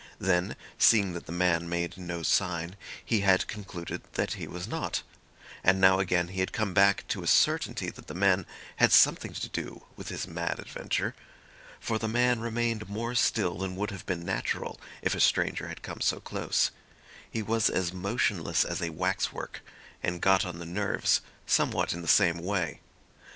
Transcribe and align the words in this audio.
Then, 0.17 0.55
seeing 0.79 1.13
that 1.13 1.27
the 1.27 1.31
man 1.31 1.69
made 1.69 1.95
no 1.95 2.23
sign, 2.23 2.75
he 3.05 3.19
had 3.19 3.45
concluded 3.45 4.01
that 4.13 4.33
he 4.33 4.47
was 4.47 4.67
not. 4.67 5.03
And 5.63 5.79
now 5.79 5.99
again 5.99 6.29
he 6.29 6.39
had 6.39 6.51
come 6.51 6.73
back 6.73 7.07
to 7.09 7.21
a 7.21 7.27
certainty 7.27 7.91
that 7.91 8.07
the 8.07 8.15
man 8.15 8.47
had 8.77 8.91
something 8.91 9.31
to 9.33 9.47
do 9.47 9.83
with 9.95 10.09
his 10.09 10.25
mad 10.27 10.57
adventure. 10.57 11.13
For 11.79 11.99
the 11.99 12.07
man 12.07 12.39
remained 12.39 12.89
more 12.89 13.13
still 13.13 13.59
than 13.59 13.75
would 13.75 13.91
have 13.91 14.07
been 14.07 14.25
natural 14.25 14.81
if 15.03 15.13
a 15.13 15.19
stranger 15.19 15.67
had 15.67 15.83
come 15.83 16.01
so 16.01 16.19
close. 16.19 16.71
He 17.29 17.43
was 17.43 17.69
as 17.69 17.93
motionless 17.93 18.65
as 18.65 18.81
a 18.81 18.89
wax 18.89 19.31
work, 19.31 19.61
and 20.01 20.19
got 20.19 20.45
on 20.45 20.57
the 20.57 20.65
nerves 20.65 21.21
somewhat 21.45 21.93
in 21.93 22.01
the 22.01 22.07
same 22.07 22.39
way. 22.39 22.79